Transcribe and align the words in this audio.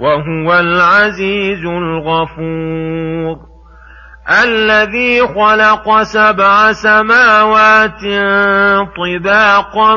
وهو 0.00 0.58
العزيز 0.60 1.66
الغفور 1.66 3.36
الذي 4.44 5.20
خلق 5.20 6.02
سبع 6.02 6.72
سماوات 6.72 8.00
طباقا 8.96 9.96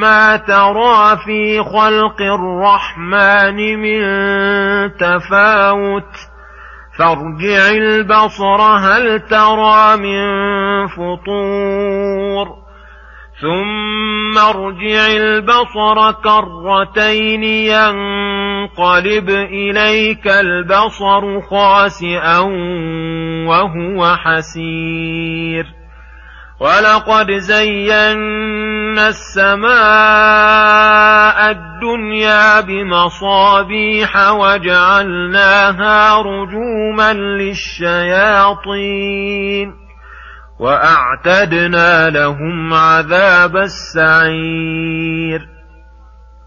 ما 0.00 0.36
ترى 0.36 1.16
في 1.24 1.62
خلق 1.62 2.22
الرحمن 2.22 3.78
من 3.78 4.00
تفاوت 4.96 6.12
فارجع 6.98 7.70
البصر 7.70 8.60
هل 8.60 9.20
ترى 9.20 9.96
من 9.96 10.26
فطور 10.86 12.66
ثم 13.40 14.38
ارجع 14.38 15.06
البصر 15.06 16.12
كرتين 16.12 17.42
ينقلب 18.66 19.30
إليك 19.30 20.26
البصر 20.26 21.40
خاسئا 21.40 22.38
وهو 23.48 24.16
حسير. 24.16 25.66
ولقد 26.60 27.32
زينا 27.32 29.08
السماء 29.08 29.70
الدنيا 31.50 32.60
بمصابيح 32.60 34.30
وجعلناها 34.30 36.18
رجوما 36.18 37.12
للشياطين. 37.12 38.66
وأعتدنا 40.60 42.10
لهم 42.10 42.74
عذاب 42.74 43.56
السعير. 43.56 45.55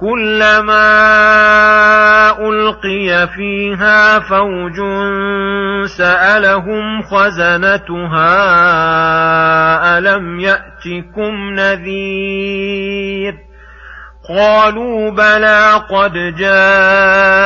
كلما 0.00 0.90
ألقي 2.48 3.28
فيها 3.36 4.18
فوج 4.18 4.80
سألهم 5.86 7.02
خزنتها 7.02 8.38
ألم 9.98 10.40
يأتكم 10.40 11.54
نذير 11.54 13.34
قالوا 14.28 15.10
بلى 15.10 15.82
قد 15.90 16.12
جاءنا 16.38 17.38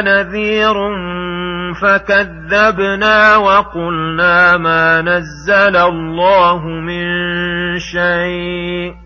نذير 0.00 0.74
فكذبنا 1.82 3.36
وقلنا 3.36 4.56
ما 4.56 5.02
نزل 5.02 5.76
الله 5.76 6.66
من 6.66 7.06
شيء 7.78 9.05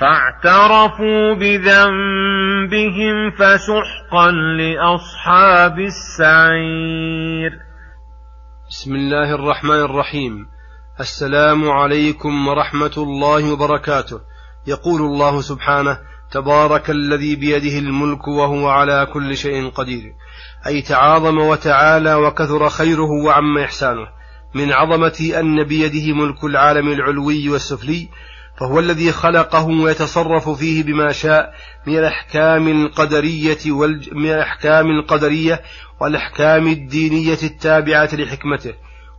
فاعترفوا 0.00 1.34
بذنبهم 1.34 3.30
فسحقا 3.30 4.30
لأصحاب 4.30 5.78
السعير. 5.78 7.52
بسم 8.70 8.94
الله 8.94 9.34
الرحمن 9.34 9.80
الرحيم. 9.80 10.46
السلام 11.00 11.70
عليكم 11.70 12.48
ورحمة 12.48 12.92
الله 12.96 13.52
وبركاته. 13.52 14.20
يقول 14.66 15.00
الله 15.02 15.40
سبحانه 15.40 15.98
تبارك 16.30 16.90
الذي 16.90 17.36
بيده 17.36 17.78
الملك 17.78 18.28
وهو 18.28 18.68
على 18.68 19.06
كل 19.12 19.36
شيء 19.36 19.70
قدير. 19.70 20.12
أي 20.66 20.82
تعاظم 20.82 21.38
وتعالى 21.38 22.14
وكثر 22.14 22.68
خيره 22.68 23.10
وعم 23.26 23.58
إحسانه. 23.58 24.06
من 24.54 24.72
عظمة 24.72 25.32
أن 25.40 25.64
بيده 25.64 26.14
ملك 26.14 26.44
العالم 26.44 26.88
العلوي 26.88 27.48
والسفلي 27.48 28.08
فهو 28.60 28.78
الذي 28.78 29.12
خلقه 29.12 29.66
ويتصرف 29.66 30.48
فيه 30.48 30.82
بما 30.82 31.12
شاء 31.12 31.54
من 31.86 31.98
الأحكام 31.98 32.68
القدرية 32.68 33.58
والج... 33.66 34.14
من 34.14 34.30
الأحكام 34.30 34.90
القدرية 34.90 35.62
والأحكام 36.00 36.66
الدينية 36.66 37.38
التابعة 37.42 38.08
لحكمته 38.12 38.74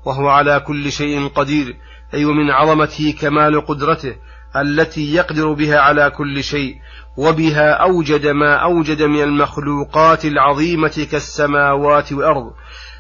وهو 0.06 0.28
على 0.30 0.60
كل 0.60 0.92
شيء 0.92 1.28
قدير 1.28 1.78
أي 2.14 2.26
ومن 2.26 2.52
عظمته 2.52 3.16
كمال 3.22 3.66
قدرته 3.66 4.16
التي 4.56 5.14
يقدر 5.14 5.54
بها 5.54 5.80
على 5.80 6.10
كل 6.10 6.44
شيء 6.44 6.76
وبها 7.18 7.72
أوجد 7.72 8.28
ما 8.28 8.56
أوجد 8.56 9.02
من 9.02 9.22
المخلوقات 9.22 10.26
العظيمة 10.26 11.08
كالسماوات 11.12 12.14
والأرض 12.14 12.54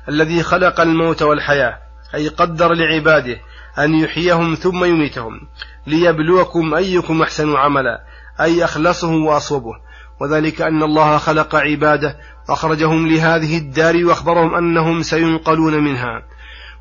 الذي 0.09 0.43
خلق 0.43 0.81
الموت 0.81 1.21
والحياة 1.21 1.77
أي 2.15 2.27
قدر 2.27 2.73
لعباده 2.73 3.37
أن 3.79 3.95
يحييهم 3.95 4.55
ثم 4.55 4.83
يميتهم 4.83 5.41
ليبلوكم 5.87 6.73
أيكم 6.73 7.21
أحسن 7.21 7.55
عملا 7.55 8.03
أي 8.41 8.63
أخلصه 8.63 9.11
وأصوبه 9.11 9.73
وذلك 10.19 10.61
أن 10.61 10.83
الله 10.83 11.17
خلق 11.17 11.55
عباده 11.55 12.17
وأخرجهم 12.49 13.07
لهذه 13.07 13.57
الدار 13.57 14.05
وأخبرهم 14.05 14.55
أنهم 14.55 15.01
سينقلون 15.01 15.83
منها. 15.83 16.21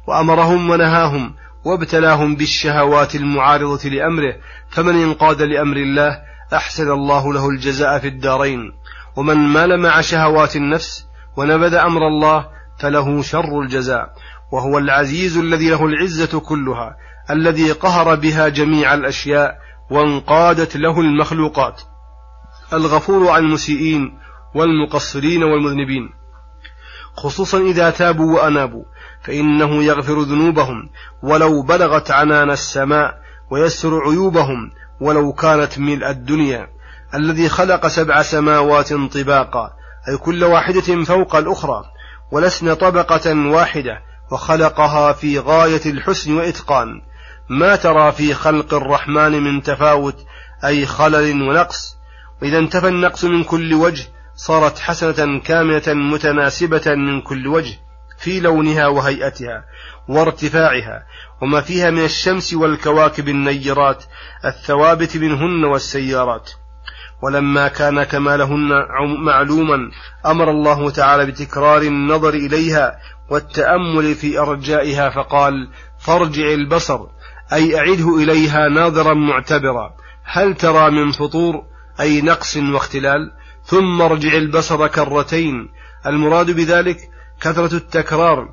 وأمرهم 0.07 0.71
ونهاهم 0.71 1.35
وابتلاهم 1.65 2.37
بالشهوات 2.37 3.15
المعارضة 3.15 3.89
لأمره 3.89 4.35
فمن 4.69 5.03
انقاد 5.03 5.43
لأمر 5.43 5.77
الله 5.77 6.19
أحسن 6.55 6.91
الله 6.91 7.33
له 7.35 7.49
الجزاء 7.49 7.99
في 7.99 8.09
الدارين. 8.09 8.73
ومن 9.17 9.37
مال 9.37 9.81
مع 9.81 10.01
شهوات 10.01 10.57
النفس 10.57 11.07
ونبذ 11.37 11.75
أمر 11.75 12.07
الله 12.07 12.47
فله 12.79 13.23
شر 13.23 13.61
الجزاء. 13.61 14.15
وهو 14.55 14.79
العزيز 14.79 15.37
الذي 15.37 15.71
له 15.71 15.87
العزة 15.87 16.41
كلها 16.41 16.97
الذي 17.31 17.73
قهر 17.73 18.15
بها 18.15 18.49
جميع 18.49 18.95
الأشياء 18.95 19.59
وانقادت 19.91 20.77
له 20.77 21.01
المخلوقات 21.01 21.83
الغفور 22.73 23.31
عن 23.31 23.45
المسيئين 23.45 24.19
والمقصرين 24.55 25.43
والمذنبين. 25.43 26.09
خصوصا 27.17 27.59
إذا 27.59 27.91
تابوا 27.91 28.35
وأنابوا 28.35 28.85
فإنه 29.23 29.85
يغفر 29.85 30.21
ذنوبهم 30.21 30.91
ولو 31.23 31.63
بلغت 31.63 32.11
عنان 32.11 32.51
السماء 32.51 33.15
ويسر 33.51 34.01
عيوبهم 34.01 34.71
ولو 35.01 35.33
كانت 35.33 35.79
ملء 35.79 36.11
الدنيا. 36.11 36.69
الذي 37.15 37.49
خلق 37.49 37.87
سبع 37.87 38.23
سماوات 38.23 38.93
طباقا 38.93 39.71
أي 40.09 40.17
كل 40.17 40.45
واحدة 40.45 41.05
فوق 41.05 41.37
الأخرى 41.37 41.85
ولسن 42.33 42.75
طبقة 42.75 43.49
واحدة 43.51 44.14
وخلقها 44.35 45.13
في 45.13 45.39
غاية 45.39 45.81
الحسن 45.87 46.37
وإتقان. 46.37 46.89
ما 47.49 47.77
ترى 47.77 48.13
في 48.13 48.35
خلق 48.35 48.75
الرحمن 48.75 49.43
من 49.43 49.63
تفاوت 49.63 50.17
أي 50.65 50.87
خلل 50.87 51.43
ونقص. 51.43 51.97
وإذا 52.43 52.59
انتفى 52.59 52.89
النقص 52.89 53.25
من 53.25 53.45
كل 53.45 53.75
وجه 53.75 54.07
صارت 54.35 54.79
حسنة 54.79 55.41
كاملة 55.41 55.95
متناسبة 55.95 56.83
من 56.87 57.21
كل 57.21 57.47
وجه 57.47 57.75
في 58.19 58.41
لونها 58.41 58.87
وهيئتها 58.87 59.65
وارتفاعها. 60.09 61.03
وما 61.43 61.61
فيها 61.61 61.91
من 61.91 62.05
الشمس 62.05 62.55
والكواكب 62.55 63.29
النيرات 63.29 64.05
الثوابت 64.45 65.17
منهن 65.17 65.65
والسيارات. 65.65 66.51
ولما 67.23 67.69
كان 67.69 68.03
كمالهن 68.03 68.69
معلوما 69.27 69.91
أمر 70.27 70.51
الله 70.51 70.91
تعالى 70.91 71.27
بتكرار 71.27 71.83
النظر 71.83 72.35
إليها 72.35 72.99
والتأمل 73.35 74.15
في 74.15 74.39
أرجائها 74.39 75.11
فقال 75.11 75.69
فارجع 75.99 76.53
البصر 76.53 77.01
أي 77.53 77.79
أعده 77.79 78.17
إليها 78.17 78.69
ناظرا 78.69 79.15
معتبرا. 79.15 79.95
هل 80.25 80.55
ترى 80.55 80.91
من 80.91 81.13
فطور؟ 81.13 81.65
أي 82.01 82.21
نقص 82.21 82.57
واختلال. 82.57 83.33
ثم 83.65 84.03
ارجع 84.03 84.33
البصر 84.33 84.87
كرتين. 84.87 85.69
المراد 86.07 86.51
بذلك 86.51 86.97
كثرة 87.41 87.75
التكرار. 87.77 88.49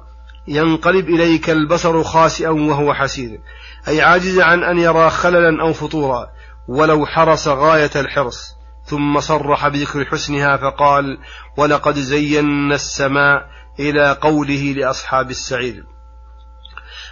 ينقلب 0.48 1.10
إليك 1.10 1.50
البصر 1.50 2.04
خاسئا 2.04 2.50
وهو 2.50 2.94
حسير. 2.94 3.40
أي 3.88 4.02
عاجز 4.02 4.40
عن 4.40 4.64
أن 4.64 4.80
يرى 4.80 5.10
خللا 5.10 5.62
أو 5.62 5.74
فطورا 5.74 6.28
ولو 6.68 7.06
حرص 7.06 7.48
غاية 7.48 7.92
الحرص. 7.96 8.62
ثم 8.86 9.20
صرح 9.20 9.68
بذكر 9.68 10.06
حسنها 10.06 10.58
فقال 10.58 11.18
ولقد 11.58 11.96
زينا 11.96 12.76
السماء 12.76 13.61
إلى 13.80 14.18
قوله 14.22 14.74
لأصحاب 14.78 15.30
السعير. 15.30 15.84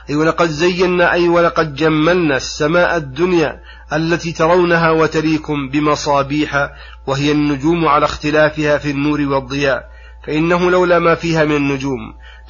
أي 0.10 0.16
ولقد 0.16 0.48
زينا 0.48 1.12
أي 1.12 1.28
ولقد 1.28 1.76
جملنا 1.76 2.38
السماء 2.38 2.98
الدنيا 2.98 3.60
التي 3.94 4.32
ترونها 4.32 4.92
وتريكم 4.92 5.70
بمصابيح 5.70 6.70
وهي 7.08 7.32
النجوم 7.32 7.88
على 7.88 8.06
اختلافها 8.06 8.78
في 8.78 8.92
النور 8.92 9.22
والضياء. 9.22 9.90
فإنه 10.28 10.72
لولا 10.72 11.00
ما 11.00 11.16
فيها 11.16 11.46
من 11.46 11.56
النجوم 11.56 12.00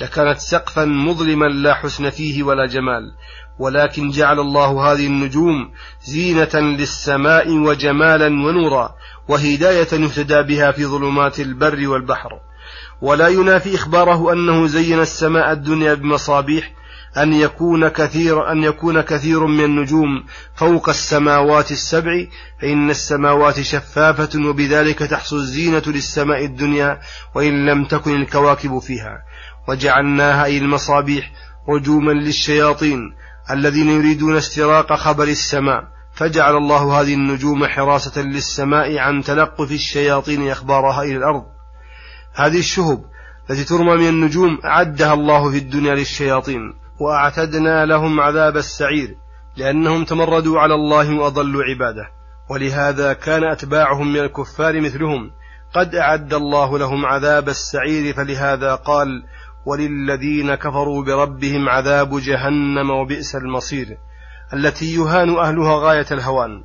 لكانت 0.01 0.39
سقفا 0.39 0.85
مظلما 0.85 1.45
لا 1.45 1.73
حسن 1.73 2.09
فيه 2.09 2.43
ولا 2.43 2.65
جمال. 2.65 3.03
ولكن 3.59 4.09
جعل 4.09 4.39
الله 4.39 4.91
هذه 4.91 5.07
النجوم 5.07 5.71
زينة 6.03 6.55
للسماء 6.55 7.49
وجمالا 7.49 8.25
ونورا 8.25 8.95
وهداية 9.27 9.87
يهتدى 9.93 10.41
بها 10.41 10.71
في 10.71 10.85
ظلمات 10.85 11.39
البر 11.39 11.87
والبحر. 11.87 12.48
ولا 13.01 13.27
ينافي 13.27 13.75
إخباره 13.75 14.33
أنه 14.33 14.67
زين 14.67 14.99
السماء 14.99 15.51
الدنيا 15.51 15.93
بمصابيح 15.93 16.79
أن 17.17 17.33
يكون 17.33 17.87
كثير 17.87 18.51
أن 18.51 18.63
يكون 18.63 19.01
كثير 19.01 19.45
من 19.45 19.63
النجوم 19.63 20.23
فوق 20.55 20.89
السماوات 20.89 21.71
السبع 21.71 22.25
فإن 22.61 22.89
السماوات 22.89 23.61
شفافة 23.61 24.45
وبذلك 24.45 24.99
تحصل 24.99 25.35
الزينة 25.35 25.83
للسماء 25.87 26.45
الدنيا 26.45 26.99
وإن 27.35 27.65
لم 27.65 27.85
تكن 27.85 28.21
الكواكب 28.21 28.79
فيها. 28.79 29.23
وجعلناها 29.67 30.45
أي 30.45 30.57
المصابيح 30.57 31.31
رجوما 31.69 32.11
للشياطين 32.11 32.99
الذين 33.51 33.89
يريدون 33.89 34.37
استراق 34.37 34.93
خبر 34.93 35.27
السماء. 35.27 35.83
فجعل 36.13 36.57
الله 36.57 37.01
هذه 37.01 37.13
النجوم 37.13 37.65
حراسة 37.65 38.21
للسماء 38.21 38.97
عن 38.97 39.23
تلقف 39.23 39.71
الشياطين 39.71 40.49
أخبارها 40.49 41.03
إلى 41.03 41.15
الأرض. 41.15 41.58
هذه 42.39 42.59
الشهب 42.59 43.03
التي 43.49 43.63
ترمى 43.63 43.95
من 43.95 44.07
النجوم 44.07 44.59
أعدها 44.65 45.13
الله 45.13 45.51
في 45.51 45.57
الدنيا 45.57 45.95
للشياطين 45.95 46.73
وأعتدنا 46.99 47.85
لهم 47.85 48.19
عذاب 48.19 48.57
السعير 48.57 49.15
لأنهم 49.57 50.05
تمردوا 50.05 50.59
على 50.59 50.73
الله 50.73 51.19
وأضلوا 51.19 51.63
عباده 51.63 52.09
ولهذا 52.49 53.13
كان 53.13 53.43
أتباعهم 53.43 54.13
من 54.13 54.19
الكفار 54.19 54.81
مثلهم 54.81 55.31
قد 55.75 55.95
أعد 55.95 56.33
الله 56.33 56.77
لهم 56.77 57.05
عذاب 57.05 57.49
السعير 57.49 58.13
فلهذا 58.13 58.75
قال 58.75 59.23
وللذين 59.65 60.55
كفروا 60.55 61.03
بربهم 61.03 61.69
عذاب 61.69 62.19
جهنم 62.19 62.89
وبئس 62.89 63.35
المصير 63.35 63.97
التي 64.53 64.95
يهان 64.95 65.37
أهلها 65.37 65.75
غاية 65.79 66.07
الهوان 66.11 66.63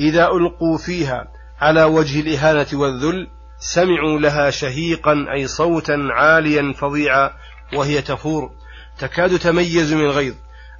إذا 0.00 0.28
ألقوا 0.28 0.78
فيها 0.78 1.28
على 1.60 1.84
وجه 1.84 2.20
الإهانة 2.20 2.66
والذل 2.72 3.39
سمعوا 3.60 4.18
لها 4.18 4.50
شهيقا 4.50 5.26
أي 5.34 5.46
صوتا 5.46 6.08
عاليا 6.10 6.72
فظيعا 6.72 7.30
وهي 7.74 8.02
تفور. 8.02 8.50
تكاد 8.98 9.38
تميز 9.38 9.92
من 9.92 10.04
الغيظ 10.04 10.34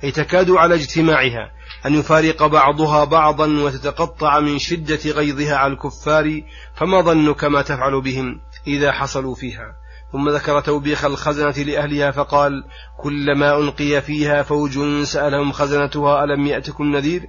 أي 0.05 0.11
تكاد 0.11 0.51
على 0.51 0.75
اجتماعها 0.75 1.51
أن 1.87 1.95
يفارق 1.95 2.47
بعضها 2.47 3.05
بعضا 3.05 3.47
وتتقطع 3.47 4.41
من 4.41 4.59
شدة 4.59 5.11
غيظها 5.11 5.57
على 5.57 5.73
الكفار 5.73 6.43
فما 6.75 7.01
ظنك 7.01 7.45
ما 7.45 7.63
تفعل 7.63 8.01
بهم 8.01 8.41
إذا 8.67 8.93
حصلوا 8.93 9.35
فيها. 9.35 9.77
ثم 10.13 10.29
ذكر 10.29 10.61
توبيخ 10.61 11.05
الخزنة 11.05 11.65
لأهلها 11.65 12.11
فقال 12.11 12.65
كلما 12.99 13.59
ألقي 13.59 14.01
فيها 14.03 14.43
فوج 14.43 15.03
سألهم 15.03 15.53
خزنتها 15.53 16.25
ألم 16.25 16.47
يأتكم 16.47 16.85
نذير؟ 16.85 17.23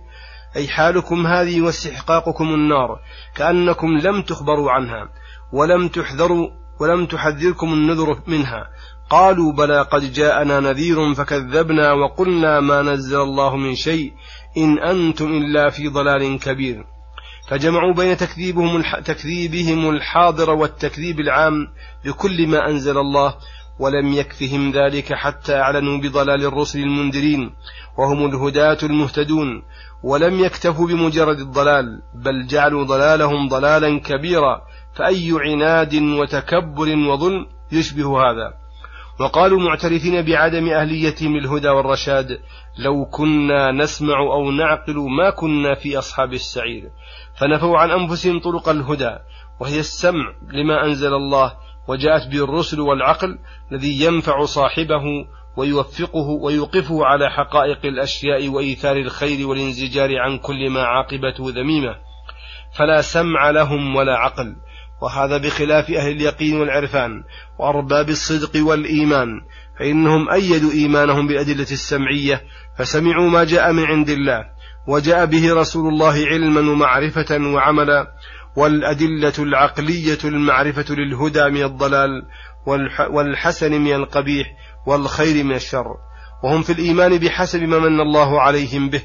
أي 0.55 0.67
حالكم 0.67 1.27
هذه 1.27 1.61
واستحقاقكم 1.61 2.53
النار 2.53 2.99
كأنكم 3.35 3.87
لم 3.97 4.21
تخبروا 4.21 4.71
عنها. 4.71 5.09
ولم 5.53 5.87
تحذروا 5.87 6.49
ولم 6.79 7.05
تحذركم 7.05 7.73
النذر 7.73 8.21
منها. 8.27 8.69
قالوا 9.09 9.53
بلى 9.53 9.81
قد 9.81 10.13
جاءنا 10.13 10.59
نذير 10.59 11.13
فكذبنا 11.13 11.93
وقلنا 11.93 12.59
ما 12.59 12.81
نزل 12.81 13.21
الله 13.21 13.55
من 13.55 13.75
شيء 13.75 14.13
إن 14.57 14.79
أنتم 14.79 15.25
إلا 15.25 15.69
في 15.69 15.87
ضلال 15.87 16.39
كبير. 16.39 16.85
فجمعوا 17.49 17.93
بين 17.93 18.17
تكذيبهم 18.17 18.81
تكذيبهم 18.81 19.89
الحاضر 19.89 20.49
والتكذيب 20.49 21.19
العام 21.19 21.67
بكل 22.05 22.47
ما 22.47 22.69
أنزل 22.69 22.97
الله 22.97 23.35
ولم 23.79 24.13
يكفهم 24.13 24.71
ذلك 24.71 25.13
حتى 25.13 25.55
أعلنوا 25.55 25.97
بضلال 25.97 26.45
الرسل 26.45 26.79
المنذرين 26.79 27.49
وهم 27.97 28.25
الهداة 28.25 28.77
المهتدون. 28.83 29.63
ولم 30.03 30.39
يكتفوا 30.39 30.87
بمجرد 30.87 31.39
الضلال 31.39 31.85
بل 32.15 32.47
جعلوا 32.47 32.83
ضلالهم 32.83 33.47
ضلالا 33.47 33.99
كبيرا. 33.99 34.61
فأي 34.95 35.31
عناد 35.31 35.95
وتكبر 35.95 36.97
وظلم 36.97 37.45
يشبه 37.71 38.21
هذا. 38.21 38.53
وقالوا 39.19 39.59
معترفين 39.59 40.21
بعدم 40.21 40.69
أهليتهم 40.69 41.37
للهدى 41.37 41.69
والرشاد 41.69 42.39
لو 42.77 43.05
كنا 43.05 43.71
نسمع 43.71 44.19
أو 44.19 44.51
نعقل 44.51 44.95
ما 44.95 45.29
كنا 45.29 45.75
في 45.75 45.97
أصحاب 45.97 46.33
السعير. 46.33 46.89
فنفوا 47.39 47.77
عن 47.77 47.91
أنفسهم 47.91 48.39
طرق 48.39 48.69
الهدى 48.69 49.17
وهي 49.59 49.79
السمع 49.79 50.33
لما 50.53 50.85
أنزل 50.85 51.13
الله 51.13 51.53
وجاءت 51.87 52.27
به 52.27 52.43
الرسل 52.43 52.79
والعقل 52.79 53.39
الذي 53.71 54.05
ينفع 54.05 54.45
صاحبه 54.45 55.03
ويوفقه 55.57 56.27
ويوقفه 56.41 57.05
على 57.05 57.29
حقائق 57.29 57.85
الأشياء 57.85 58.49
وإيثار 58.49 58.97
الخير 58.97 59.47
والانزجار 59.47 60.19
عن 60.19 60.37
كل 60.37 60.69
ما 60.69 60.81
عاقبته 60.81 61.49
ذميمة. 61.49 61.95
فلا 62.77 63.01
سمع 63.01 63.49
لهم 63.49 63.95
ولا 63.95 64.17
عقل. 64.17 64.55
وهذا 65.01 65.37
بخلاف 65.37 65.89
أهل 65.89 66.11
اليقين 66.11 66.59
والعرفان 66.59 67.23
وأرباب 67.59 68.09
الصدق 68.09 68.65
والإيمان 68.67 69.27
فإنهم 69.79 70.29
أيدوا 70.29 70.71
إيمانهم 70.71 71.27
بالأدلة 71.27 71.67
السمعية 71.71 72.41
فسمعوا 72.77 73.29
ما 73.29 73.43
جاء 73.43 73.71
من 73.71 73.85
عند 73.85 74.09
الله 74.09 74.45
وجاء 74.87 75.25
به 75.25 75.53
رسول 75.53 75.93
الله 75.93 76.25
علما 76.25 76.71
ومعرفة 76.71 77.37
وعملا 77.53 78.07
والأدلة 78.55 79.33
العقلية 79.39 80.17
المعرفة 80.23 80.95
للهدى 80.95 81.49
من 81.49 81.63
الضلال 81.63 82.09
والحسن 83.09 83.81
من 83.81 83.93
القبيح 83.93 84.47
والخير 84.87 85.43
من 85.43 85.55
الشر 85.55 85.95
وهم 86.43 86.61
في 86.61 86.71
الإيمان 86.71 87.17
بحسب 87.17 87.63
ما 87.63 87.79
من 87.79 87.99
الله 87.99 88.41
عليهم 88.41 88.89
به 88.89 89.01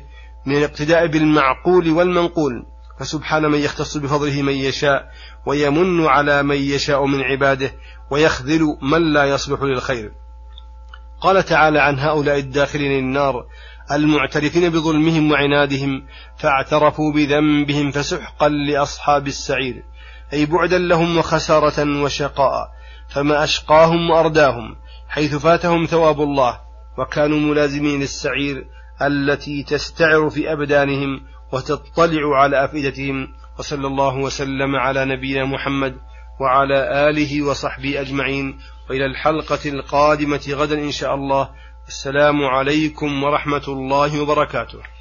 من 0.47 0.57
الاقتداء 0.57 1.07
بالمعقول 1.07 1.91
والمنقول. 1.91 2.53
فسبحان 3.00 3.43
من 3.43 3.59
يختص 3.59 3.97
بفضله 3.97 4.43
من 4.43 4.53
يشاء 4.53 5.11
ويمن 5.47 6.07
على 6.07 6.43
من 6.43 6.57
يشاء 6.57 7.07
من 7.07 7.23
عباده 7.23 7.73
ويخذل 8.11 8.76
من 8.83 9.12
لا 9.12 9.25
يصلح 9.25 9.62
للخير. 9.62 10.12
قال 11.21 11.43
تعالى 11.43 11.81
عن 11.81 11.99
هؤلاء 11.99 12.38
الداخلين 12.38 12.99
النار 12.99 13.47
المعترفين 13.93 14.71
بظلمهم 14.71 15.33
وعنادهم 15.33 16.07
فاعترفوا 16.38 17.12
بذنبهم 17.12 17.91
فسحقا 17.91 18.49
لأصحاب 18.49 19.26
السعير. 19.26 19.85
أي 20.33 20.47
بعدا 20.47 20.79
لهم 20.79 21.19
وخسارة 21.19 22.03
وشقاء 22.03 22.76
فما 23.09 23.45
أشقاهم 23.45 24.11
وأرداهم 24.11 24.76
حيث 25.09 25.35
فاتهم 25.35 25.85
ثواب 25.85 26.21
الله 26.21 26.61
وكانوا 26.99 27.38
ملازمين 27.38 28.00
للسعير 28.00 28.67
التي 29.03 29.62
تستعر 29.62 30.31
في 30.31 30.53
أبدانهم 30.53 31.21
وتطلع 31.57 32.37
على 32.37 32.65
أفئدتهم 32.65 33.29
وصلى 33.59 33.87
الله 33.87 34.17
وسلم 34.17 34.77
على 34.77 35.05
نبينا 35.05 35.45
محمد 35.45 35.97
وعلى 36.41 37.09
آله 37.11 37.43
وصحبه 37.43 38.01
أجمعين. 38.01 38.59
وإلى 38.91 39.07
الحلقة 39.07 39.69
القادمة 39.69 40.41
غدا 40.51 40.79
إن 40.79 40.93
شاء 40.93 41.15
الله. 41.15 41.49
السلام 41.89 42.45
عليكم 42.45 43.23
ورحمة 43.23 43.67
الله 43.69 44.23
وبركاته. 44.23 44.96